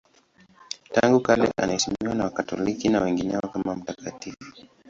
Tangu 0.91 1.19
kale 1.19 1.51
anaheshimiwa 1.57 2.15
na 2.15 2.23
Wakatoliki 2.23 2.89
na 2.89 3.01
wengineo 3.01 3.41
kama 3.41 3.75
mtakatifu. 3.75 4.53